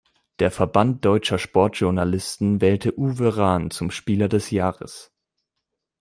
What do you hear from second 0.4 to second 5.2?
Verband Deutscher Sportjournalisten wählte Uwe Rahn zum Spieler des Jahres.